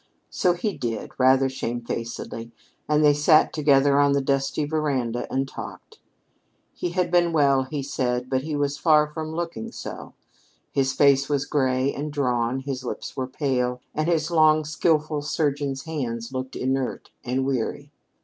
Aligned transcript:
So 0.31 0.53
he 0.53 0.75
did, 0.75 1.11
rather 1.19 1.47
shamefacedly, 1.47 2.51
and 2.89 3.05
they 3.05 3.13
sat 3.13 3.53
together 3.53 3.99
on 3.99 4.13
the 4.13 4.19
dusty 4.21 4.65
veranda 4.65 5.31
and 5.31 5.47
talked. 5.47 5.99
He 6.73 6.89
had 6.89 7.11
been 7.11 7.31
well, 7.33 7.65
he 7.65 7.83
said, 7.83 8.27
but 8.27 8.41
he 8.41 8.55
was 8.55 8.79
far 8.79 9.05
from 9.05 9.31
looking 9.35 9.71
so. 9.71 10.15
His 10.71 10.91
face 10.91 11.29
was 11.29 11.45
gray 11.45 11.93
and 11.93 12.11
drawn, 12.11 12.61
his 12.61 12.83
lips 12.83 13.15
were 13.15 13.27
pale, 13.27 13.79
and 13.93 14.09
his 14.09 14.31
long 14.31 14.65
skillful 14.65 15.21
surgeon's 15.21 15.83
hands 15.83 16.33
looked 16.33 16.55
inert 16.55 17.11
and 17.23 17.45
weary. 17.45 17.91